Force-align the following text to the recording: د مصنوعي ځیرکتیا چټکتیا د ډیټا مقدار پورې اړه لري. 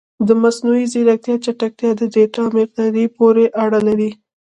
د 0.27 0.29
مصنوعي 0.43 0.85
ځیرکتیا 0.93 1.35
چټکتیا 1.45 1.91
د 1.97 2.01
ډیټا 2.13 2.43
مقدار 2.57 2.93
پورې 3.17 3.45
اړه 3.63 3.79
لري. 3.87 4.11